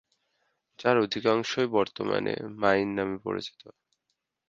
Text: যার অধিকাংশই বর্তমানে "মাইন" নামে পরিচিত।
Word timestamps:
যার 0.79 0.97
অধিকাংশই 0.97 1.67
বর্তমানে 1.71 2.33
"মাইন" 2.61 2.87
নামে 2.95 3.17
পরিচিত। 3.23 3.61